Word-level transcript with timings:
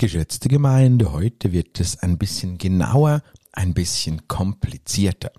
Geschätzte 0.00 0.48
Gemeinde, 0.48 1.10
heute 1.10 1.50
wird 1.50 1.80
es 1.80 1.98
ein 2.04 2.18
bisschen 2.18 2.56
genauer, 2.56 3.20
ein 3.52 3.74
bisschen 3.74 4.28
komplizierter. 4.28 5.32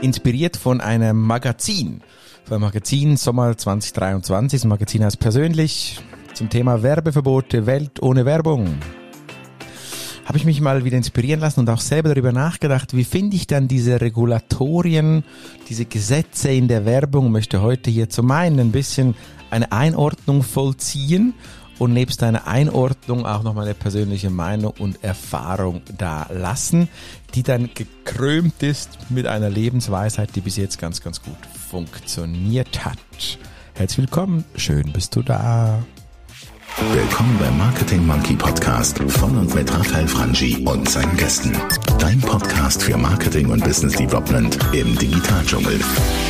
Inspiriert 0.00 0.56
von 0.56 0.80
einem 0.80 1.20
Magazin, 1.20 2.02
vom 2.44 2.60
Magazin 2.60 3.16
Sommer 3.16 3.58
2023, 3.58 4.60
das 4.60 4.68
Magazin 4.68 5.02
heißt 5.02 5.18
persönlich 5.18 5.98
zum 6.34 6.50
Thema 6.50 6.84
Werbeverbote, 6.84 7.66
Welt 7.66 8.00
ohne 8.00 8.24
Werbung. 8.24 8.78
Habe 10.24 10.38
ich 10.38 10.44
mich 10.44 10.60
mal 10.60 10.84
wieder 10.84 10.98
inspirieren 10.98 11.40
lassen 11.40 11.58
und 11.58 11.70
auch 11.70 11.80
selber 11.80 12.10
darüber 12.10 12.30
nachgedacht, 12.30 12.94
wie 12.94 13.02
finde 13.02 13.34
ich 13.34 13.48
dann 13.48 13.66
diese 13.66 14.00
Regulatorien, 14.00 15.24
diese 15.68 15.84
Gesetze 15.84 16.50
in 16.52 16.68
der 16.68 16.84
Werbung, 16.84 17.32
möchte 17.32 17.60
heute 17.60 17.90
hier 17.90 18.08
zum 18.08 18.30
einen 18.30 18.60
ein 18.60 18.70
bisschen 18.70 19.16
eine 19.50 19.72
Einordnung 19.72 20.44
vollziehen 20.44 21.34
und 21.78 21.92
nebst 21.92 22.22
deiner 22.22 22.46
Einordnung 22.46 23.26
auch 23.26 23.42
noch 23.42 23.54
meine 23.54 23.74
persönliche 23.74 24.30
Meinung 24.30 24.74
und 24.78 25.02
Erfahrung 25.04 25.82
da 25.96 26.26
lassen, 26.30 26.88
die 27.34 27.42
dann 27.42 27.70
gekrömt 27.74 28.62
ist 28.62 28.98
mit 29.10 29.26
einer 29.26 29.50
Lebensweisheit, 29.50 30.34
die 30.34 30.40
bis 30.40 30.56
jetzt 30.56 30.78
ganz, 30.78 31.00
ganz 31.00 31.22
gut 31.22 31.36
funktioniert 31.70 32.84
hat. 32.84 32.98
Herzlich 33.74 33.98
willkommen, 33.98 34.44
schön 34.56 34.92
bist 34.92 35.14
du 35.14 35.22
da. 35.22 35.82
Willkommen 36.90 37.38
beim 37.38 37.58
Marketing 37.58 38.06
Monkey 38.06 38.34
Podcast 38.34 38.98
von 38.98 39.36
und 39.36 39.54
mit 39.54 39.70
Raphael 39.70 40.08
Frangi 40.08 40.64
und 40.64 40.88
seinen 40.88 41.14
Gästen. 41.18 41.52
Dein 41.98 42.18
Podcast 42.20 42.82
für 42.82 42.96
Marketing 42.96 43.50
und 43.50 43.62
Business 43.62 43.94
Development 43.94 44.58
im 44.72 44.96
Digitaldschungel. 44.96 45.78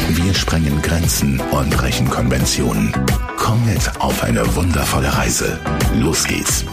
Wir 0.09 0.35
sprengen 0.35 0.83
Grenzen 0.83 1.41
und 1.53 1.71
brechen 1.71 2.11
Konventionen. 2.11 2.93
Komm 3.37 3.65
mit 3.67 4.01
auf 4.01 4.25
eine 4.25 4.57
wundervolle 4.57 5.17
Reise. 5.17 5.61
Los 5.95 6.27
geht's. 6.27 6.65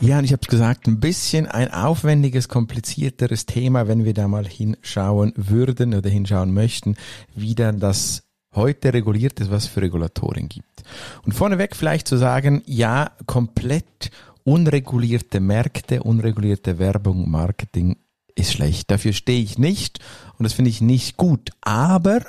Ja, 0.00 0.18
und 0.18 0.24
ich 0.24 0.32
habe 0.32 0.42
es 0.42 0.48
gesagt, 0.48 0.88
ein 0.88 0.98
bisschen 0.98 1.46
ein 1.46 1.72
aufwendiges, 1.72 2.48
komplizierteres 2.48 3.46
Thema, 3.46 3.86
wenn 3.86 4.04
wir 4.04 4.12
da 4.12 4.26
mal 4.26 4.46
hinschauen 4.46 5.32
würden 5.36 5.94
oder 5.94 6.10
hinschauen 6.10 6.52
möchten, 6.52 6.96
wie 7.34 7.54
dann 7.54 7.78
das 7.78 8.25
heute 8.56 8.92
reguliert 8.92 9.38
ist, 9.40 9.50
was 9.50 9.66
für 9.66 9.82
Regulatorien 9.82 10.48
gibt. 10.48 10.82
Und 11.24 11.32
vorneweg 11.32 11.76
vielleicht 11.76 12.08
zu 12.08 12.16
sagen, 12.16 12.62
ja, 12.66 13.12
komplett 13.26 14.10
unregulierte 14.44 15.40
Märkte, 15.40 16.02
unregulierte 16.02 16.78
Werbung, 16.78 17.30
Marketing 17.30 17.96
ist 18.34 18.52
schlecht. 18.52 18.90
Dafür 18.90 19.12
stehe 19.12 19.42
ich 19.42 19.58
nicht 19.58 19.98
und 20.38 20.44
das 20.44 20.52
finde 20.52 20.70
ich 20.70 20.80
nicht 20.80 21.16
gut. 21.16 21.50
Aber 21.62 22.20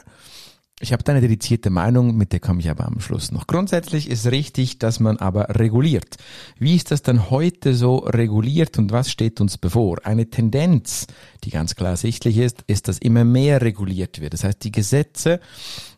ich 0.79 0.93
habe 0.93 1.03
da 1.03 1.11
eine 1.11 1.21
dedizierte 1.21 1.71
Meinung, 1.71 2.15
mit 2.17 2.33
der 2.33 2.39
komme 2.39 2.59
ich 2.59 2.69
aber 2.69 2.85
am 2.85 2.99
Schluss 2.99 3.31
noch. 3.31 3.47
Grundsätzlich 3.47 4.07
ist 4.07 4.27
richtig, 4.27 4.77
dass 4.77 4.99
man 4.99 5.17
aber 5.17 5.57
reguliert. 5.57 6.17
Wie 6.59 6.75
ist 6.75 6.91
das 6.91 7.01
dann 7.01 7.31
heute 7.31 7.73
so 7.73 7.97
reguliert 7.97 8.77
und 8.77 8.91
was 8.91 9.09
steht 9.09 9.41
uns 9.41 9.57
bevor? 9.57 9.97
Eine 10.05 10.29
Tendenz, 10.29 11.07
die 11.43 11.49
ganz 11.49 11.75
klar 11.75 11.97
sichtlich 11.97 12.37
ist, 12.37 12.63
ist, 12.67 12.87
dass 12.87 12.99
immer 12.99 13.23
mehr 13.23 13.63
reguliert 13.63 14.21
wird. 14.21 14.33
Das 14.33 14.43
heißt, 14.43 14.63
die 14.63 14.71
Gesetze, 14.71 15.39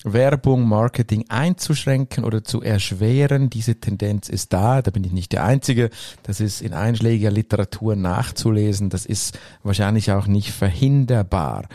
Werbung, 0.05 0.65
Marketing 0.65 1.25
einzuschränken 1.27 2.23
oder 2.23 2.45
zu 2.45 2.61
erschweren, 2.61 3.49
diese 3.49 3.81
Tendenz 3.81 4.29
ist 4.29 4.53
da. 4.53 4.81
Da 4.81 4.91
bin 4.91 5.03
ich 5.03 5.11
nicht 5.11 5.33
der 5.33 5.43
Einzige. 5.43 5.89
Das 6.23 6.39
ist 6.39 6.61
in 6.61 6.73
einschlägiger 6.73 7.31
Literatur 7.31 7.97
nachzulesen. 7.97 8.89
Das 8.89 9.05
ist 9.05 9.37
wahrscheinlich 9.61 10.13
auch 10.13 10.27
nicht 10.27 10.51
verhinderbar. 10.51 11.67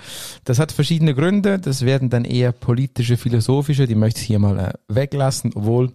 Das 0.44 0.58
hat 0.58 0.72
verschiedene 0.72 1.14
Gründe. 1.14 1.58
Das 1.58 1.84
werden 1.84 2.08
dann 2.08 2.24
eher 2.24 2.52
politische, 2.52 2.93
philosophische. 3.02 3.86
Die 3.86 3.94
möchte 3.94 4.20
ich 4.20 4.26
hier 4.26 4.38
mal 4.38 4.58
äh, 4.58 4.72
weglassen, 4.88 5.52
obwohl 5.54 5.92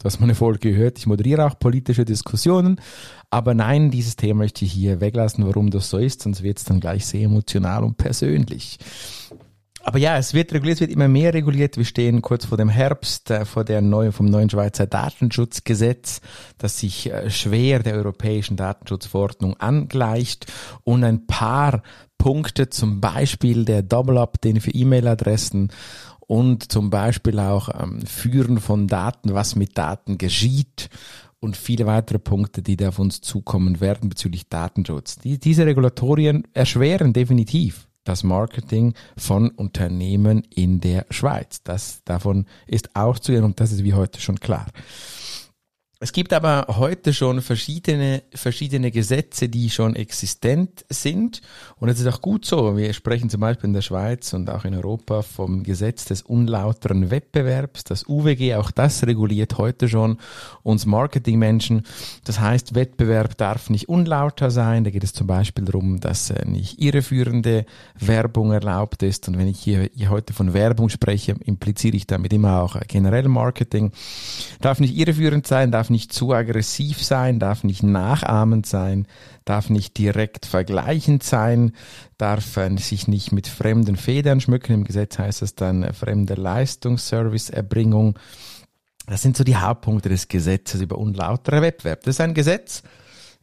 Du 0.00 0.06
hast 0.06 0.18
meine 0.18 0.34
Folge 0.34 0.70
gehört. 0.70 0.98
Ich 0.98 1.06
moderiere 1.06 1.44
auch 1.44 1.58
politische 1.58 2.06
Diskussionen. 2.06 2.80
Aber 3.28 3.52
nein, 3.52 3.90
dieses 3.90 4.16
Thema 4.16 4.38
möchte 4.38 4.64
ich 4.64 4.72
hier 4.72 5.02
weglassen, 5.02 5.46
warum 5.46 5.68
das 5.68 5.90
so 5.90 5.98
ist, 5.98 6.22
sonst 6.22 6.42
wird 6.42 6.56
es 6.56 6.64
dann 6.64 6.80
gleich 6.80 7.04
sehr 7.04 7.24
emotional 7.24 7.84
und 7.84 7.98
persönlich. 7.98 8.78
Aber 9.82 9.98
ja, 9.98 10.16
es 10.16 10.32
wird 10.32 10.52
reguliert, 10.54 10.76
es 10.76 10.80
wird 10.80 10.90
immer 10.90 11.08
mehr 11.08 11.34
reguliert. 11.34 11.76
Wir 11.76 11.84
stehen 11.84 12.22
kurz 12.22 12.46
vor 12.46 12.56
dem 12.56 12.70
Herbst, 12.70 13.30
äh, 13.30 13.44
vor 13.44 13.64
der 13.64 13.82
neuen, 13.82 14.12
vom 14.12 14.26
neuen 14.26 14.48
Schweizer 14.48 14.86
Datenschutzgesetz, 14.86 16.20
das 16.56 16.78
sich 16.78 17.10
äh, 17.10 17.30
schwer 17.30 17.80
der 17.80 17.94
europäischen 17.94 18.56
Datenschutzverordnung 18.56 19.58
angleicht 19.58 20.50
und 20.82 21.04
ein 21.04 21.26
paar 21.26 21.82
Punkte, 22.20 22.68
zum 22.68 23.00
Beispiel 23.00 23.64
der 23.64 23.82
Double-Up, 23.82 24.40
für 24.42 24.70
E-Mail-Adressen 24.70 25.70
und 26.20 26.70
zum 26.70 26.90
Beispiel 26.90 27.38
auch 27.38 27.70
ähm, 27.82 28.02
Führen 28.02 28.60
von 28.60 28.86
Daten, 28.86 29.32
was 29.32 29.56
mit 29.56 29.78
Daten 29.78 30.18
geschieht 30.18 30.90
und 31.40 31.56
viele 31.56 31.86
weitere 31.86 32.18
Punkte, 32.18 32.60
die 32.60 32.76
da 32.76 32.88
auf 32.88 32.98
uns 32.98 33.22
zukommen 33.22 33.80
werden 33.80 34.10
bezüglich 34.10 34.50
Datenschutz. 34.50 35.16
Die, 35.16 35.38
diese 35.38 35.64
Regulatorien 35.64 36.46
erschweren 36.52 37.14
definitiv 37.14 37.88
das 38.04 38.22
Marketing 38.22 38.92
von 39.16 39.48
Unternehmen 39.48 40.42
in 40.54 40.80
der 40.80 41.06
Schweiz. 41.08 41.62
Das 41.62 42.02
davon 42.04 42.44
ist 42.66 42.96
auszugehen 42.96 43.44
und 43.44 43.60
das 43.60 43.72
ist 43.72 43.82
wie 43.82 43.94
heute 43.94 44.20
schon 44.20 44.38
klar. 44.40 44.66
Es 46.02 46.14
gibt 46.14 46.32
aber 46.32 46.64
heute 46.66 47.12
schon 47.12 47.42
verschiedene, 47.42 48.22
verschiedene 48.32 48.90
Gesetze, 48.90 49.50
die 49.50 49.68
schon 49.68 49.94
existent 49.94 50.86
sind. 50.88 51.42
Und 51.76 51.90
es 51.90 52.00
ist 52.00 52.06
auch 52.06 52.22
gut 52.22 52.46
so. 52.46 52.78
Wir 52.78 52.94
sprechen 52.94 53.28
zum 53.28 53.42
Beispiel 53.42 53.68
in 53.68 53.74
der 53.74 53.82
Schweiz 53.82 54.32
und 54.32 54.48
auch 54.48 54.64
in 54.64 54.74
Europa 54.74 55.20
vom 55.20 55.62
Gesetz 55.62 56.06
des 56.06 56.22
unlauteren 56.22 57.10
Wettbewerbs. 57.10 57.84
Das 57.84 58.08
UWG, 58.08 58.54
auch 58.54 58.70
das 58.70 59.06
reguliert 59.06 59.58
heute 59.58 59.90
schon 59.90 60.16
uns 60.62 60.86
Marketingmenschen. 60.86 61.82
Das 62.24 62.40
heißt, 62.40 62.74
Wettbewerb 62.74 63.36
darf 63.36 63.68
nicht 63.68 63.90
unlauter 63.90 64.50
sein. 64.50 64.84
Da 64.84 64.90
geht 64.90 65.04
es 65.04 65.12
zum 65.12 65.26
Beispiel 65.26 65.66
darum, 65.66 66.00
dass 66.00 66.30
äh, 66.30 66.46
nicht 66.46 66.80
irreführende 66.80 67.66
Werbung 67.98 68.52
erlaubt 68.52 69.02
ist. 69.02 69.28
Und 69.28 69.36
wenn 69.36 69.48
ich 69.48 69.60
hier, 69.60 69.90
hier 69.94 70.08
heute 70.08 70.32
von 70.32 70.54
Werbung 70.54 70.88
spreche, 70.88 71.34
impliziere 71.44 71.98
ich 71.98 72.06
damit 72.06 72.32
immer 72.32 72.62
auch 72.62 72.80
generell 72.88 73.28
Marketing. 73.28 73.92
Darf 74.62 74.80
nicht 74.80 74.96
irreführend 74.96 75.46
sein, 75.46 75.70
darf 75.70 75.89
nicht 75.90 76.12
zu 76.12 76.32
aggressiv 76.32 77.02
sein, 77.02 77.38
darf 77.38 77.64
nicht 77.64 77.82
nachahmend 77.82 78.66
sein, 78.66 79.06
darf 79.44 79.70
nicht 79.70 79.98
direkt 79.98 80.46
vergleichend 80.46 81.22
sein, 81.22 81.72
darf 82.18 82.56
äh, 82.56 82.76
sich 82.78 83.08
nicht 83.08 83.32
mit 83.32 83.48
fremden 83.48 83.96
Federn 83.96 84.40
schmücken. 84.40 84.72
Im 84.72 84.84
Gesetz 84.84 85.18
heißt 85.18 85.42
es 85.42 85.54
dann 85.54 85.82
äh, 85.82 85.92
fremde 85.92 86.34
Leistungsserviceerbringung. 86.34 88.18
Das 89.06 89.22
sind 89.22 89.36
so 89.36 89.44
die 89.44 89.56
Hauptpunkte 89.56 90.08
des 90.08 90.28
Gesetzes 90.28 90.80
über 90.80 90.96
unlautere 90.98 91.62
Wettbewerb. 91.62 92.02
Das 92.04 92.14
ist 92.16 92.20
ein 92.20 92.34
Gesetz, 92.34 92.82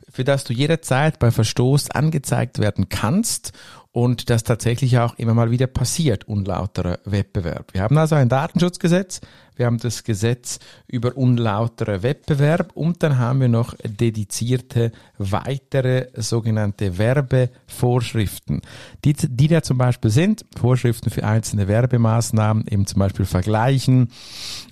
für 0.10 0.24
das 0.24 0.46
du 0.46 0.54
jederzeit 0.54 1.20
bei 1.20 1.32
Verstoß 1.32 1.92
angezeigt 1.92 2.60
werden 2.60 2.90
kannst 2.90 3.52
und 3.98 4.30
das 4.30 4.44
tatsächlich 4.44 5.00
auch 5.00 5.18
immer 5.18 5.34
mal 5.34 5.50
wieder 5.50 5.66
passiert, 5.66 6.28
unlauterer 6.28 7.00
Wettbewerb. 7.06 7.74
Wir 7.74 7.82
haben 7.82 7.98
also 7.98 8.14
ein 8.14 8.30
Datenschutzgesetz, 8.30 9.22
wir 9.56 9.66
haben 9.66 9.80
das 9.80 10.04
Gesetz 10.04 10.60
über 10.86 11.18
unlautere 11.18 12.04
Wettbewerb 12.04 12.74
und 12.76 13.02
dann 13.02 13.18
haben 13.18 13.42
wir 13.42 13.48
noch 13.48 13.74
dedizierte 13.84 14.92
weitere 15.18 16.10
sogenannte 16.14 17.00
Werbevorschriften, 17.00 18.62
die, 19.04 19.14
die 19.14 19.48
da 19.48 19.64
zum 19.64 19.80
Beispiel 19.80 20.12
sind, 20.12 20.46
Vorschriften 20.56 21.10
für 21.10 21.24
einzelne 21.24 21.68
Werbemaßnahmen, 21.68 22.68
eben 22.68 22.86
zum 22.86 23.00
Beispiel 23.00 23.26
vergleichen 23.26 24.10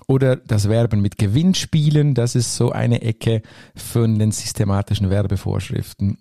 oder 0.05 0.35
das 0.35 0.69
Werben 0.69 1.01
mit 1.01 1.17
Gewinnspielen, 1.17 2.13
das 2.13 2.35
ist 2.35 2.55
so 2.55 2.71
eine 2.71 3.01
Ecke 3.01 3.41
von 3.75 4.19
den 4.19 4.31
systematischen 4.31 5.09
Werbevorschriften 5.09 6.19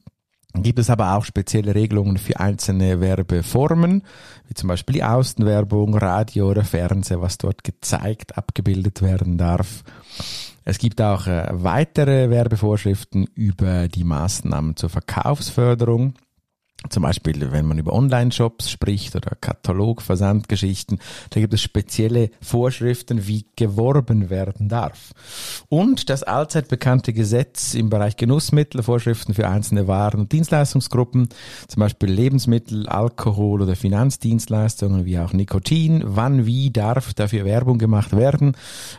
gibt 0.62 0.78
es 0.78 0.90
aber 0.90 1.14
auch 1.16 1.24
spezielle 1.24 1.74
Regelungen 1.74 2.16
für 2.16 2.38
einzelne 2.38 3.00
Werbeformen, 3.00 4.02
wie 4.48 4.54
zum 4.54 4.68
Beispiel 4.68 4.94
die 4.94 5.04
Außenwerbung, 5.04 5.96
Radio 5.96 6.50
oder 6.50 6.64
Fernseher, 6.64 7.20
was 7.20 7.38
dort 7.38 7.64
gezeigt, 7.64 8.38
abgebildet 8.38 9.02
werden 9.02 9.36
darf. 9.36 9.82
Es 10.64 10.78
gibt 10.78 11.00
auch 11.02 11.26
äh, 11.26 11.48
weitere 11.50 12.30
Werbevorschriften 12.30 13.26
über 13.34 13.88
die 13.88 14.04
Maßnahmen 14.04 14.76
zur 14.76 14.88
Verkaufsförderung. 14.88 16.14
Zum 16.90 17.02
Beispiel, 17.02 17.50
wenn 17.50 17.66
man 17.66 17.78
über 17.78 17.94
Online-Shops 17.94 18.70
spricht 18.70 19.16
oder 19.16 19.36
Katalog, 19.40 20.02
Versandgeschichten, 20.02 20.98
da 21.30 21.40
gibt 21.40 21.54
es 21.54 21.62
spezielle 21.62 22.30
Vorschriften, 22.42 23.26
wie 23.26 23.46
geworben 23.56 24.28
werden 24.28 24.68
darf. 24.68 25.12
Und 25.70 26.10
das 26.10 26.22
allzeit 26.22 26.68
bekannte 26.68 27.14
Gesetz 27.14 27.72
im 27.74 27.88
Bereich 27.88 28.16
Genussmittel, 28.16 28.82
Vorschriften 28.82 29.32
für 29.32 29.48
einzelne 29.48 29.88
Waren 29.88 30.20
und 30.20 30.32
Dienstleistungsgruppen, 30.32 31.30
zum 31.68 31.80
Beispiel 31.80 32.10
Lebensmittel, 32.10 32.86
Alkohol 32.86 33.62
oder 33.62 33.76
Finanzdienstleistungen 33.76 35.06
wie 35.06 35.18
auch 35.18 35.32
Nikotin, 35.32 36.02
wann, 36.04 36.44
wie 36.44 36.70
darf 36.70 37.14
dafür 37.14 37.46
Werbung 37.46 37.78
gemacht 37.78 38.14
werden, 38.14 38.56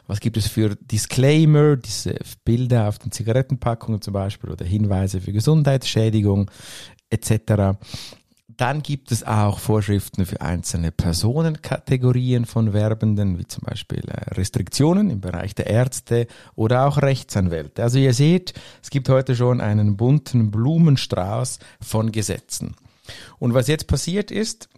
was 0.08 0.20
gibt 0.20 0.38
es 0.38 0.48
für 0.48 0.76
Disclaimer, 0.76 1.76
diese 1.78 2.16
Bilder 2.46 2.88
auf 2.88 2.98
den 2.98 3.12
Zigarettenpackungen 3.12 4.02
zum 4.02 4.14
Beispiel 4.14 4.50
oder 4.50 4.66
Hinweise 4.66 5.22
für 5.22 5.34
Gesundheitsschädigung, 5.34 6.50
etc. 7.16 7.78
Dann 8.58 8.82
gibt 8.82 9.12
es 9.12 9.24
auch 9.24 9.60
Vorschriften 9.60 10.26
für 10.26 10.40
einzelne 10.40 10.92
Personenkategorien 10.92 12.46
von 12.46 12.74
Werbenden, 12.74 13.38
wie 13.38 13.46
zum 13.46 13.64
Beispiel 13.66 14.04
äh, 14.08 14.34
Restriktionen 14.36 15.10
im 15.10 15.20
Bereich 15.20 15.56
der 15.56 15.68
Ärzte 15.68 16.28
oder 16.56 16.88
auch 16.88 17.02
Rechtsanwälte. 17.02 17.84
Also 17.84 18.00
ihr 18.00 18.14
seht, 18.14 18.54
es 18.82 18.90
gibt 18.90 19.10
heute 19.10 19.36
schon 19.36 19.60
einen 19.60 19.98
bunten 19.98 20.52
Blumenstrauß 20.52 21.60
von 21.82 22.12
Gesetzen. 22.12 22.76
Und 23.40 23.54
was 23.54 23.68
jetzt 23.68 23.88
passiert 23.88 24.32
ist, 24.32 24.70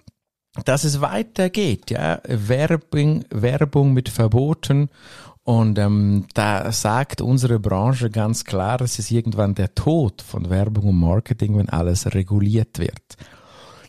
dass 0.65 0.83
es 0.83 1.01
weitergeht, 1.01 1.91
ja, 1.91 2.19
Werbung, 2.25 3.25
Werbung 3.29 3.93
mit 3.93 4.09
Verboten 4.09 4.89
und 5.47 5.79
ähm, 5.79 6.25
da 6.33 6.73
sagt 6.73 7.21
unsere 7.21 7.57
Branche 7.57 8.09
ganz 8.09 8.43
klar, 8.43 8.81
es 8.81 8.99
ist 8.99 9.11
irgendwann 9.11 9.55
der 9.55 9.73
Tod 9.73 10.21
von 10.21 10.49
Werbung 10.49 10.89
und 10.89 10.99
Marketing, 10.99 11.57
wenn 11.57 11.69
alles 11.69 12.13
reguliert 12.13 12.79
wird. 12.79 13.15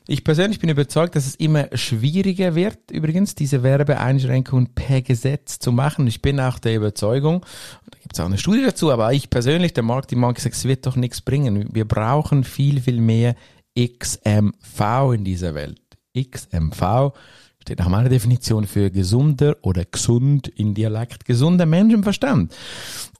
Ich 0.06 0.22
persönlich 0.22 0.60
bin 0.60 0.70
überzeugt, 0.70 1.16
dass 1.16 1.26
es 1.26 1.34
immer 1.34 1.66
schwieriger 1.72 2.54
wird, 2.54 2.92
übrigens 2.92 3.34
diese 3.34 3.64
Werbeeinschränkungen 3.64 4.72
per 4.72 5.02
Gesetz 5.02 5.58
zu 5.58 5.72
machen. 5.72 6.06
Ich 6.06 6.22
bin 6.22 6.38
auch 6.38 6.60
der 6.60 6.76
Überzeugung, 6.76 7.44
da 7.90 7.98
gibt 8.02 8.14
es 8.14 8.20
auch 8.20 8.26
eine 8.26 8.38
Studie 8.38 8.62
dazu, 8.64 8.92
aber 8.92 9.12
ich 9.12 9.28
persönlich, 9.28 9.72
der 9.72 9.82
Markt, 9.82 10.12
die 10.12 10.16
Markt 10.16 10.38
sagt, 10.38 10.54
es 10.54 10.64
wird 10.64 10.86
doch 10.86 10.94
nichts 10.94 11.22
bringen. 11.22 11.70
Wir 11.72 11.88
brauchen 11.88 12.44
viel, 12.44 12.80
viel 12.80 13.00
mehr 13.00 13.34
XMV 13.76 15.12
in 15.12 15.24
dieser 15.24 15.56
Welt. 15.56 15.82
XMV 16.16 17.14
steht 17.60 17.78
nach 17.78 17.88
meiner 17.88 18.08
Definition 18.08 18.66
für 18.66 18.90
gesunder 18.90 19.56
oder 19.62 19.84
gesund 19.84 20.48
in 20.48 20.74
Dialekt, 20.74 21.24
gesunder 21.24 21.66
Menschenverstand. 21.66 22.54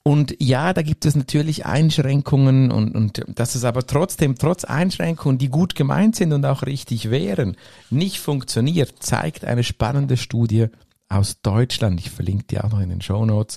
Und 0.02 0.34
ja, 0.38 0.72
da 0.72 0.80
gibt 0.80 1.04
es 1.04 1.16
natürlich 1.16 1.66
Einschränkungen 1.66 2.70
und, 2.70 2.94
und 2.94 3.24
dass 3.28 3.54
es 3.54 3.64
aber 3.64 3.86
trotzdem, 3.86 4.36
trotz 4.36 4.64
Einschränkungen, 4.64 5.36
die 5.36 5.50
gut 5.50 5.74
gemeint 5.74 6.16
sind 6.16 6.32
und 6.32 6.46
auch 6.46 6.62
richtig 6.62 7.10
wären, 7.10 7.56
nicht 7.90 8.18
funktioniert, 8.18 8.94
zeigt 9.00 9.44
eine 9.44 9.64
spannende 9.64 10.16
Studie 10.16 10.68
aus 11.10 11.40
Deutschland. 11.42 12.00
Ich 12.00 12.10
verlinke 12.10 12.44
die 12.44 12.60
auch 12.60 12.70
noch 12.70 12.80
in 12.80 12.90
den 12.90 13.00
Show 13.00 13.24
Notes. 13.24 13.56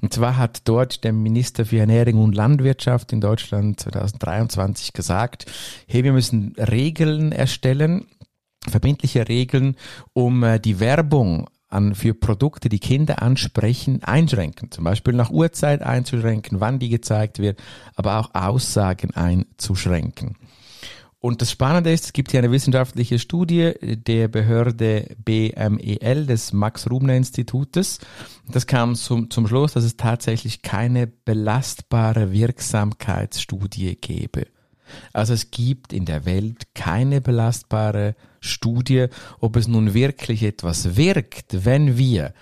Und 0.00 0.12
zwar 0.12 0.36
hat 0.36 0.62
dort 0.64 1.04
der 1.04 1.12
Minister 1.12 1.64
für 1.64 1.78
Ernährung 1.78 2.22
und 2.22 2.34
Landwirtschaft 2.34 3.12
in 3.12 3.20
Deutschland 3.20 3.80
2023 3.80 4.92
gesagt, 4.92 5.46
hey, 5.86 6.04
wir 6.04 6.12
müssen 6.12 6.54
Regeln 6.56 7.32
erstellen, 7.32 8.06
verbindliche 8.68 9.28
Regeln, 9.28 9.76
um 10.12 10.42
äh, 10.42 10.60
die 10.60 10.80
Werbung 10.80 11.48
an, 11.68 11.94
für 11.94 12.14
Produkte, 12.14 12.68
die 12.68 12.80
Kinder 12.80 13.22
ansprechen, 13.22 14.02
einschränken. 14.02 14.70
Zum 14.70 14.84
Beispiel 14.84 15.14
nach 15.14 15.30
Uhrzeit 15.30 15.82
einzuschränken, 15.82 16.60
wann 16.60 16.78
die 16.78 16.88
gezeigt 16.88 17.38
wird, 17.38 17.62
aber 17.94 18.18
auch 18.18 18.34
Aussagen 18.34 19.14
einzuschränken. 19.14 20.36
Und 21.22 21.42
das 21.42 21.50
Spannende 21.50 21.92
ist, 21.92 22.06
es 22.06 22.12
gibt 22.14 22.30
hier 22.30 22.40
eine 22.40 22.50
wissenschaftliche 22.50 23.18
Studie 23.18 23.72
der 23.82 24.28
Behörde 24.28 25.14
BMEL 25.22 26.24
des 26.26 26.54
Max-Rubner-Institutes. 26.54 27.98
Das 28.50 28.66
kam 28.66 28.94
zum, 28.94 29.28
zum 29.28 29.46
Schluss, 29.46 29.74
dass 29.74 29.84
es 29.84 29.98
tatsächlich 29.98 30.62
keine 30.62 31.06
belastbare 31.06 32.32
Wirksamkeitsstudie 32.32 33.96
gäbe. 33.96 34.46
Also 35.12 35.34
es 35.34 35.50
gibt 35.50 35.92
in 35.92 36.06
der 36.06 36.24
Welt 36.24 36.74
keine 36.74 37.20
belastbare 37.20 38.16
Studie, 38.40 39.06
ob 39.38 39.56
es 39.56 39.68
nun 39.68 39.94
wirklich 39.94 40.42
etwas 40.42 40.96
wirkt, 40.96 41.64
wenn 41.64 41.96
wir 41.96 42.32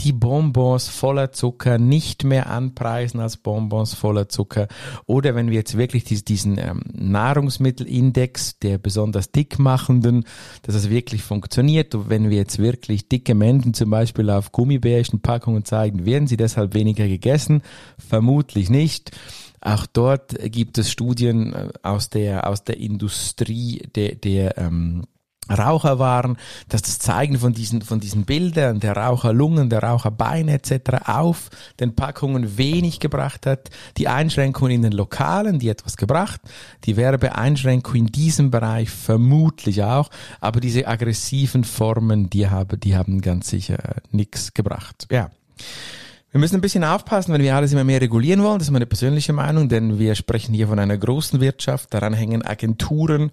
die 0.00 0.12
Bonbons 0.12 0.88
voller 0.88 1.32
Zucker 1.32 1.78
nicht 1.78 2.24
mehr 2.24 2.50
anpreisen 2.50 3.20
als 3.20 3.36
Bonbons 3.36 3.94
voller 3.94 4.28
Zucker 4.28 4.66
oder 5.06 5.34
wenn 5.34 5.50
wir 5.50 5.54
jetzt 5.54 5.76
wirklich 5.76 6.24
diesen 6.24 6.58
ähm, 6.58 6.82
Nahrungsmittelindex 6.92 8.58
der 8.58 8.78
besonders 8.78 9.30
dickmachenden, 9.30 10.24
dass 10.62 10.74
es 10.74 10.90
wirklich 10.90 11.22
funktioniert 11.22 11.94
und 11.94 12.10
wenn 12.10 12.28
wir 12.28 12.38
jetzt 12.38 12.58
wirklich 12.58 13.08
dicke 13.08 13.34
Menschen 13.34 13.72
zum 13.72 13.90
Beispiel 13.90 14.30
auf 14.30 14.50
Gummibärchenpackungen 14.50 15.64
zeigen, 15.64 16.04
werden 16.04 16.26
sie 16.26 16.36
deshalb 16.36 16.74
weniger 16.74 17.06
gegessen? 17.06 17.62
Vermutlich 17.96 18.70
nicht. 18.70 19.12
Auch 19.60 19.86
dort 19.86 20.34
gibt 20.52 20.76
es 20.76 20.90
Studien 20.90 21.52
äh, 21.54 21.68
aus 21.82 22.10
der, 22.10 22.48
aus 22.48 22.64
der 22.64 22.78
Industrie 22.78 23.82
der, 23.94 24.16
der 24.16 24.58
ähm, 24.58 25.04
Raucher 25.50 25.98
waren, 25.98 26.36
dass 26.68 26.82
das 26.82 26.98
Zeigen 26.98 27.38
von 27.38 27.52
diesen, 27.52 27.82
von 27.82 28.00
diesen 28.00 28.24
Bildern 28.24 28.80
der 28.80 28.96
Raucherlungen, 28.96 29.68
der 29.68 29.82
Raucherbeine 29.82 30.52
etc. 30.54 31.06
auf 31.06 31.50
den 31.80 31.94
Packungen 31.94 32.56
wenig 32.56 33.00
gebracht 33.00 33.46
hat. 33.46 33.70
Die 33.96 34.08
Einschränkungen 34.08 34.72
in 34.72 34.82
den 34.82 34.92
Lokalen, 34.92 35.58
die 35.58 35.68
etwas 35.68 35.96
gebracht, 35.96 36.40
die 36.84 36.96
Werbeeinschränkung 36.96 37.94
in 37.94 38.06
diesem 38.06 38.50
Bereich 38.50 38.90
vermutlich 38.90 39.82
auch, 39.82 40.10
aber 40.40 40.60
diese 40.60 40.86
aggressiven 40.86 41.64
Formen, 41.64 42.30
die 42.30 42.48
haben, 42.48 42.80
die 42.80 42.96
haben 42.96 43.20
ganz 43.20 43.48
sicher 43.48 43.96
äh, 43.96 44.00
nichts 44.10 44.54
gebracht. 44.54 45.06
Ja. 45.10 45.30
Wir 46.30 46.40
müssen 46.40 46.56
ein 46.56 46.62
bisschen 46.62 46.82
aufpassen, 46.82 47.32
wenn 47.32 47.42
wir 47.42 47.54
alles 47.54 47.72
immer 47.72 47.84
mehr 47.84 48.00
regulieren 48.00 48.42
wollen. 48.42 48.58
Das 48.58 48.66
ist 48.66 48.72
meine 48.72 48.86
persönliche 48.86 49.32
Meinung, 49.32 49.68
denn 49.68 50.00
wir 50.00 50.16
sprechen 50.16 50.52
hier 50.52 50.66
von 50.66 50.80
einer 50.80 50.98
großen 50.98 51.40
Wirtschaft. 51.40 51.94
Daran 51.94 52.12
hängen 52.12 52.44
Agenturen, 52.44 53.30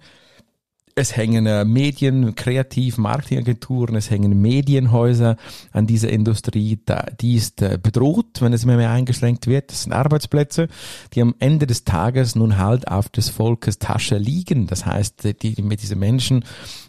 es 0.94 1.16
hängen 1.16 1.46
äh, 1.46 1.64
Medien, 1.64 2.34
Kreativ, 2.34 2.98
Marketingagenturen, 2.98 3.96
es 3.96 4.10
hängen 4.10 4.40
Medienhäuser 4.40 5.36
an 5.72 5.86
dieser 5.86 6.10
Industrie. 6.10 6.78
Die 7.20 7.36
ist 7.36 7.62
äh, 7.62 7.78
bedroht, 7.82 8.40
wenn 8.40 8.52
es 8.52 8.64
immer 8.64 8.76
mehr 8.76 8.90
eingeschränkt 8.90 9.46
wird. 9.46 9.70
Das 9.70 9.84
sind 9.84 9.92
Arbeitsplätze, 9.92 10.68
die 11.14 11.22
am 11.22 11.34
Ende 11.38 11.66
des 11.66 11.84
Tages 11.84 12.34
nun 12.34 12.58
halt 12.58 12.88
auf 12.88 13.08
des 13.08 13.28
Volkes 13.28 13.78
Tasche 13.78 14.18
liegen. 14.18 14.66
Das 14.66 14.86
heißt, 14.86 15.24
die, 15.42 15.54
die 15.54 15.62
mit 15.62 15.82
diesen 15.82 15.98
Menschen, 15.98 16.44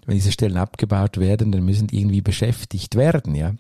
wenn 0.06 0.16
diese 0.16 0.32
Stellen 0.32 0.58
abgebaut 0.58 1.18
werden, 1.18 1.52
dann 1.52 1.64
müssen 1.64 1.88
die 1.88 2.00
irgendwie 2.00 2.22
beschäftigt 2.22 2.96
werden, 2.96 3.36
ja. 3.36 3.54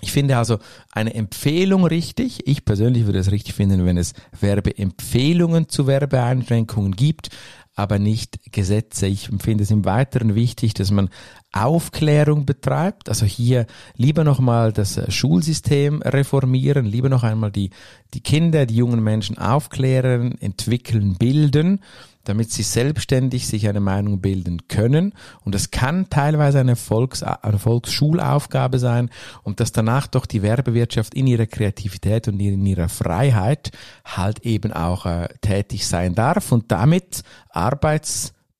Ich 0.00 0.12
finde 0.12 0.36
also 0.36 0.58
eine 0.92 1.14
Empfehlung 1.14 1.84
richtig. 1.84 2.46
Ich 2.46 2.64
persönlich 2.64 3.06
würde 3.06 3.18
es 3.18 3.32
richtig 3.32 3.54
finden, 3.54 3.84
wenn 3.84 3.96
es 3.96 4.14
Werbeempfehlungen 4.40 5.68
zu 5.68 5.86
Werbeeinschränkungen 5.86 6.92
gibt, 6.92 7.30
aber 7.78 8.00
nicht 8.00 8.40
Gesetze. 8.50 9.06
Ich 9.06 9.30
finde 9.40 9.62
es 9.62 9.70
im 9.70 9.84
Weiteren 9.84 10.34
wichtig, 10.34 10.74
dass 10.74 10.90
man 10.90 11.10
Aufklärung 11.52 12.44
betreibt. 12.44 13.08
Also 13.08 13.24
hier 13.24 13.66
lieber 13.94 14.24
nochmal 14.24 14.72
das 14.72 15.00
Schulsystem 15.14 16.02
reformieren, 16.02 16.86
lieber 16.86 17.08
noch 17.08 17.22
einmal 17.22 17.52
die, 17.52 17.70
die 18.14 18.20
Kinder, 18.20 18.66
die 18.66 18.74
jungen 18.74 19.00
Menschen 19.04 19.38
aufklären, 19.38 20.36
entwickeln, 20.40 21.14
bilden 21.18 21.80
damit 22.28 22.52
sie 22.52 22.62
selbstständig 22.62 23.46
sich 23.46 23.68
eine 23.68 23.80
Meinung 23.80 24.20
bilden 24.20 24.68
können. 24.68 25.14
Und 25.44 25.54
es 25.54 25.70
kann 25.70 26.10
teilweise 26.10 26.60
eine, 26.60 26.76
Volks-, 26.76 27.22
eine 27.22 27.58
Volksschulaufgabe 27.58 28.78
sein 28.78 29.10
und 29.42 29.60
dass 29.60 29.72
danach 29.72 30.06
doch 30.06 30.26
die 30.26 30.42
Werbewirtschaft 30.42 31.14
in 31.14 31.26
ihrer 31.26 31.46
Kreativität 31.46 32.28
und 32.28 32.38
in 32.40 32.66
ihrer 32.66 32.88
Freiheit 32.88 33.70
halt 34.04 34.44
eben 34.44 34.72
auch 34.72 35.06
äh, 35.06 35.28
tätig 35.40 35.86
sein 35.86 36.14
darf 36.14 36.52
und 36.52 36.70
damit 36.70 37.22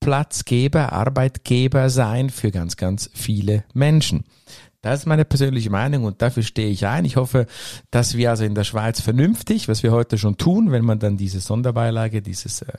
Arbeitsplatzgeber, 0.00 0.92
Arbeitgeber 0.92 1.90
sein 1.90 2.30
für 2.30 2.50
ganz, 2.50 2.76
ganz 2.76 3.10
viele 3.14 3.64
Menschen. 3.74 4.24
Das 4.80 5.00
ist 5.00 5.06
meine 5.06 5.24
persönliche 5.24 5.70
Meinung 5.70 6.04
und 6.04 6.22
dafür 6.22 6.44
stehe 6.44 6.68
ich 6.68 6.86
ein. 6.86 7.04
Ich 7.04 7.16
hoffe, 7.16 7.46
dass 7.90 8.16
wir 8.16 8.30
also 8.30 8.44
in 8.44 8.54
der 8.54 8.62
Schweiz 8.62 9.00
vernünftig, 9.00 9.66
was 9.66 9.82
wir 9.82 9.90
heute 9.90 10.18
schon 10.18 10.36
tun, 10.36 10.70
wenn 10.70 10.84
man 10.84 11.00
dann 11.00 11.16
diese 11.16 11.40
Sonderbeilage 11.40 12.22
dieses 12.22 12.62
äh, 12.62 12.72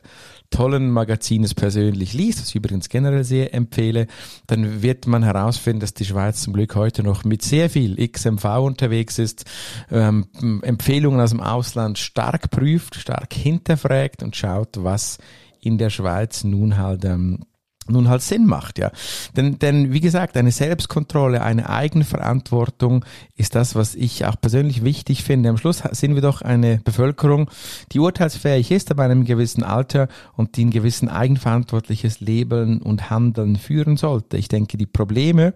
tollen 0.49 0.91
Magazines 0.91 1.53
persönlich 1.53 2.13
liest, 2.13 2.39
was 2.39 2.49
ich 2.49 2.55
übrigens 2.55 2.87
generell 2.87 3.25
sehr 3.25 3.53
empfehle, 3.53 4.07
dann 4.47 4.81
wird 4.81 5.07
man 5.07 5.23
herausfinden, 5.23 5.81
dass 5.81 5.93
die 5.93 6.05
Schweiz 6.05 6.41
zum 6.41 6.53
Glück 6.53 6.73
heute 6.75 7.03
noch 7.03 7.25
mit 7.25 7.41
sehr 7.41 7.69
viel 7.69 7.97
XMV 8.07 8.45
unterwegs 8.59 9.19
ist, 9.19 9.43
ähm, 9.91 10.25
Empfehlungen 10.61 11.19
aus 11.19 11.31
dem 11.31 11.41
Ausland 11.41 11.97
stark 11.97 12.49
prüft, 12.49 12.95
stark 12.95 13.33
hinterfragt 13.33 14.23
und 14.23 14.37
schaut, 14.37 14.77
was 14.77 15.17
in 15.59 15.77
der 15.77 15.89
Schweiz 15.89 16.43
nun 16.43 16.77
halt 16.77 17.05
ähm, 17.05 17.45
nun 17.89 18.09
halt 18.09 18.21
Sinn 18.21 18.45
macht, 18.45 18.79
ja. 18.79 18.91
Denn, 19.35 19.59
denn 19.59 19.93
wie 19.93 19.99
gesagt, 19.99 20.37
eine 20.37 20.51
Selbstkontrolle, 20.51 21.41
eine 21.41 21.69
Eigenverantwortung 21.69 23.05
ist 23.35 23.55
das, 23.55 23.75
was 23.75 23.95
ich 23.95 24.25
auch 24.25 24.39
persönlich 24.39 24.83
wichtig 24.83 25.23
finde. 25.23 25.49
Am 25.49 25.57
Schluss 25.57 25.83
sind 25.91 26.15
wir 26.15 26.21
doch 26.21 26.41
eine 26.41 26.77
Bevölkerung, 26.83 27.49
die 27.91 27.99
urteilsfähig 27.99 28.71
ist, 28.71 28.91
aber 28.91 29.03
einem 29.03 29.25
gewissen 29.25 29.63
Alter 29.63 30.07
und 30.35 30.57
die 30.57 30.65
ein 30.65 30.71
gewissen 30.71 31.09
eigenverantwortliches 31.09 32.19
Leben 32.19 32.81
und 32.81 33.09
Handeln 33.09 33.55
führen 33.55 33.97
sollte. 33.97 34.37
Ich 34.37 34.47
denke, 34.47 34.77
die 34.77 34.85
Probleme, 34.85 35.53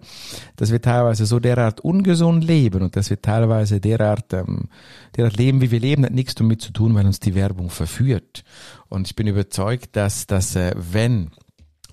dass 0.56 0.72
wir 0.72 0.80
teilweise 0.80 1.26
so 1.26 1.40
derart 1.40 1.80
ungesund 1.80 2.44
leben 2.44 2.82
und 2.82 2.96
dass 2.96 3.10
wir 3.10 3.20
teilweise 3.20 3.80
derart, 3.80 4.32
ähm, 4.32 4.68
derart 5.16 5.36
leben, 5.36 5.60
wie 5.60 5.70
wir 5.70 5.80
leben, 5.80 6.04
hat 6.04 6.12
nichts 6.12 6.34
damit 6.34 6.62
zu 6.62 6.72
tun, 6.72 6.94
weil 6.94 7.06
uns 7.06 7.20
die 7.20 7.34
Werbung 7.34 7.70
verführt. 7.70 8.44
Und 8.88 9.08
ich 9.08 9.16
bin 9.16 9.26
überzeugt, 9.26 9.96
dass, 9.96 10.26
dass 10.26 10.56
äh, 10.56 10.72
wenn 10.76 11.30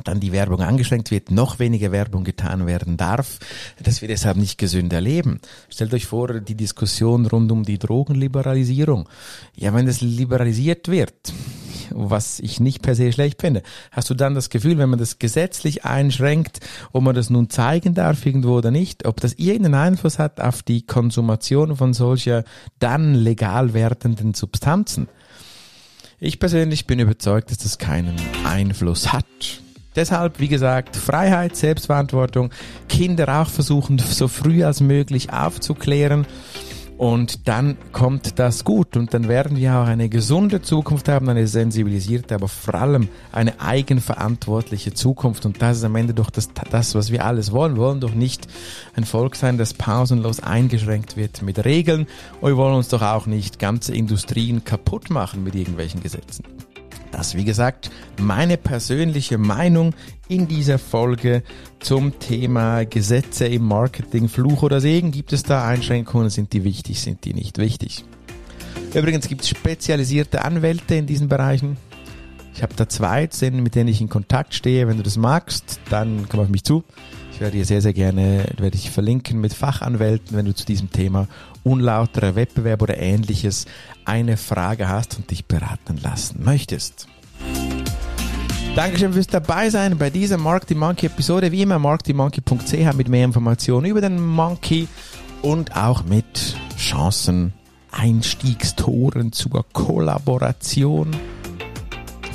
dann 0.03 0.19
die 0.19 0.31
Werbung 0.31 0.61
angeschränkt 0.61 1.11
wird, 1.11 1.31
noch 1.31 1.59
weniger 1.59 1.91
Werbung 1.91 2.23
getan 2.23 2.67
werden 2.67 2.97
darf, 2.97 3.39
dass 3.81 4.01
wir 4.01 4.07
deshalb 4.07 4.37
nicht 4.37 4.57
gesünder 4.57 5.01
leben. 5.01 5.39
Stellt 5.69 5.93
euch 5.93 6.05
vor, 6.05 6.39
die 6.39 6.55
Diskussion 6.55 7.25
rund 7.25 7.51
um 7.51 7.63
die 7.63 7.79
Drogenliberalisierung. 7.79 9.07
Ja, 9.55 9.73
wenn 9.73 9.87
es 9.87 10.01
liberalisiert 10.01 10.87
wird, 10.87 11.13
was 11.89 12.39
ich 12.39 12.59
nicht 12.59 12.81
per 12.81 12.95
se 12.95 13.11
schlecht 13.11 13.41
finde, 13.41 13.63
hast 13.91 14.09
du 14.09 14.13
dann 14.13 14.35
das 14.35 14.49
Gefühl, 14.49 14.77
wenn 14.77 14.89
man 14.89 14.99
das 14.99 15.19
gesetzlich 15.19 15.85
einschränkt, 15.85 16.59
ob 16.91 17.03
man 17.03 17.15
das 17.15 17.29
nun 17.29 17.49
zeigen 17.49 17.93
darf 17.93 18.25
irgendwo 18.25 18.57
oder 18.57 18.71
nicht, 18.71 19.05
ob 19.05 19.19
das 19.19 19.33
irgendeinen 19.33 19.75
Einfluss 19.75 20.19
hat 20.19 20.39
auf 20.39 20.63
die 20.63 20.85
Konsumation 20.85 21.75
von 21.75 21.93
solcher 21.93 22.43
dann 22.79 23.13
legal 23.13 23.73
werdenden 23.73 24.33
Substanzen? 24.33 25.07
Ich 26.19 26.39
persönlich 26.39 26.85
bin 26.85 26.99
überzeugt, 26.99 27.49
dass 27.49 27.57
das 27.57 27.79
keinen 27.79 28.15
Einfluss 28.45 29.11
hat. 29.11 29.25
Deshalb, 29.95 30.39
wie 30.39 30.47
gesagt, 30.47 30.95
Freiheit, 30.95 31.55
Selbstverantwortung, 31.55 32.51
Kinder 32.87 33.41
auch 33.41 33.47
versuchen, 33.47 33.99
so 33.99 34.27
früh 34.27 34.63
als 34.63 34.81
möglich 34.81 35.33
aufzuklären 35.33 36.25
und 37.01 37.47
dann 37.47 37.77
kommt 37.93 38.37
das 38.37 38.63
gut 38.63 38.95
und 38.95 39.11
dann 39.15 39.27
werden 39.27 39.57
wir 39.57 39.75
auch 39.75 39.87
eine 39.87 40.07
gesunde 40.07 40.61
Zukunft 40.61 41.09
haben, 41.09 41.27
eine 41.29 41.47
sensibilisierte, 41.47 42.35
aber 42.35 42.47
vor 42.47 42.75
allem 42.75 43.09
eine 43.31 43.59
eigenverantwortliche 43.59 44.93
Zukunft. 44.93 45.47
Und 45.47 45.63
das 45.63 45.77
ist 45.77 45.83
am 45.83 45.95
Ende 45.95 46.13
doch 46.13 46.29
das, 46.29 46.49
das, 46.69 46.93
was 46.93 47.11
wir 47.11 47.25
alles 47.25 47.51
wollen. 47.51 47.73
Wir 47.73 47.81
wollen 47.81 48.01
doch 48.01 48.13
nicht 48.13 48.47
ein 48.93 49.03
Volk 49.03 49.35
sein, 49.35 49.57
das 49.57 49.73
pausenlos 49.73 50.41
eingeschränkt 50.41 51.17
wird 51.17 51.41
mit 51.41 51.65
Regeln. 51.65 52.05
Und 52.39 52.49
wir 52.51 52.57
wollen 52.57 52.75
uns 52.75 52.89
doch 52.89 53.01
auch 53.01 53.25
nicht 53.25 53.57
ganze 53.57 53.95
Industrien 53.95 54.63
kaputt 54.63 55.09
machen 55.09 55.43
mit 55.43 55.55
irgendwelchen 55.55 56.03
Gesetzen. 56.03 56.43
Das, 57.11 57.35
wie 57.35 57.43
gesagt, 57.43 57.91
meine 58.19 58.57
persönliche 58.57 59.37
Meinung 59.37 59.93
in 60.29 60.47
dieser 60.47 60.79
Folge 60.79 61.43
zum 61.79 62.19
Thema 62.19 62.85
Gesetze 62.85 63.45
im 63.47 63.65
Marketing, 63.65 64.29
Fluch 64.29 64.63
oder 64.63 64.79
Segen. 64.79 65.11
Gibt 65.11 65.33
es 65.33 65.43
da 65.43 65.67
Einschränkungen? 65.67 66.29
Sind 66.29 66.53
die 66.53 66.63
wichtig? 66.63 67.01
Sind 67.01 67.25
die 67.25 67.33
nicht 67.33 67.57
wichtig? 67.57 68.05
Übrigens 68.93 69.27
gibt 69.27 69.41
es 69.41 69.49
spezialisierte 69.49 70.43
Anwälte 70.43 70.95
in 70.95 71.05
diesen 71.05 71.27
Bereichen. 71.27 71.77
Ich 72.53 72.63
habe 72.63 72.73
da 72.75 72.87
zwei, 72.87 73.29
mit 73.51 73.75
denen 73.75 73.89
ich 73.89 74.01
in 74.01 74.09
Kontakt 74.09 74.53
stehe. 74.53 74.87
Wenn 74.87 74.97
du 74.97 75.03
das 75.03 75.17
magst, 75.17 75.79
dann 75.89 76.27
komm 76.29 76.41
auf 76.41 76.49
mich 76.49 76.63
zu. 76.63 76.83
Werde 77.41 77.57
dir 77.57 77.65
sehr, 77.65 77.81
sehr 77.81 77.93
gerne, 77.93 78.45
werde 78.59 78.77
ich 78.77 78.91
verlinken 78.91 79.41
mit 79.41 79.55
Fachanwälten, 79.55 80.37
wenn 80.37 80.45
du 80.45 80.53
zu 80.53 80.63
diesem 80.63 80.91
Thema 80.91 81.27
unlauterer 81.63 82.35
Wettbewerb 82.35 82.83
oder 82.83 82.99
ähnliches 82.99 83.65
eine 84.05 84.37
Frage 84.37 84.87
hast 84.87 85.17
und 85.17 85.31
dich 85.31 85.45
beraten 85.45 85.97
lassen 86.03 86.43
möchtest. 86.43 87.07
Dankeschön 88.75 89.13
fürs 89.13 89.25
dabei 89.25 89.71
sein 89.71 89.97
bei 89.97 90.11
dieser 90.11 90.37
Mark 90.37 90.65
the 90.67 90.75
Monkey 90.75 91.07
Episode. 91.07 91.51
Wie 91.51 91.63
immer 91.63 91.79
markthemonkey.ch 91.79 92.93
mit 92.93 93.09
mehr 93.09 93.25
Informationen 93.25 93.87
über 93.87 94.01
den 94.01 94.23
Monkey 94.23 94.87
und 95.41 95.75
auch 95.75 96.03
mit 96.03 96.55
Chancen, 96.77 97.53
Einstiegstoren 97.89 99.31
zur 99.31 99.65
Kollaboration. 99.73 101.09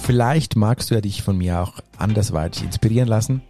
Vielleicht 0.03 0.57
magst 0.57 0.91
du 0.91 0.97
ja 0.97 1.01
dich 1.01 1.23
von 1.23 1.39
mir 1.39 1.61
auch 1.61 1.75
andersweitig 1.97 2.65
inspirieren 2.65 3.07
lassen. 3.07 3.43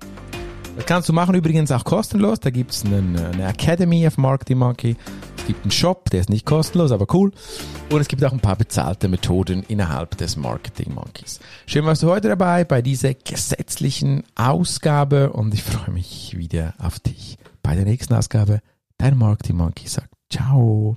Das 0.76 0.86
kannst 0.86 1.08
du 1.08 1.12
machen 1.12 1.34
übrigens 1.34 1.72
auch 1.72 1.84
kostenlos. 1.84 2.40
Da 2.40 2.50
gibt 2.50 2.70
es 2.70 2.84
eine, 2.84 2.98
eine 3.32 3.48
Academy 3.48 4.06
auf 4.06 4.18
Mark 4.18 4.44
the 4.46 4.54
Monkey 4.54 4.96
gibt 5.46 5.62
einen 5.62 5.70
Shop, 5.70 6.10
der 6.10 6.20
ist 6.20 6.30
nicht 6.30 6.44
kostenlos, 6.44 6.92
aber 6.92 7.06
cool. 7.14 7.32
Und 7.90 8.00
es 8.00 8.08
gibt 8.08 8.24
auch 8.24 8.32
ein 8.32 8.40
paar 8.40 8.56
bezahlte 8.56 9.08
Methoden 9.08 9.62
innerhalb 9.68 10.16
des 10.16 10.36
Marketing 10.36 10.94
Monkeys. 10.94 11.40
Schön 11.66 11.84
warst 11.84 12.02
du 12.02 12.10
heute 12.10 12.28
dabei 12.28 12.64
bei 12.64 12.82
dieser 12.82 13.14
gesetzlichen 13.14 14.24
Ausgabe 14.34 15.32
und 15.32 15.54
ich 15.54 15.62
freue 15.62 15.94
mich 15.94 16.36
wieder 16.36 16.74
auf 16.78 16.98
dich 16.98 17.38
bei 17.62 17.74
der 17.74 17.84
nächsten 17.84 18.14
Ausgabe. 18.14 18.60
Dein 18.98 19.16
Marketing 19.16 19.56
Monkey 19.56 19.86
sagt 19.86 20.10
Ciao. 20.30 20.96